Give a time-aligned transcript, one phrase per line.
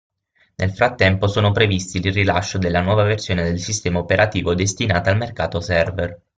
[0.55, 5.59] Nel frattempo sono previsti il rilascio della nuova versione del sistema operativo destinata al mercato
[5.61, 6.19] server.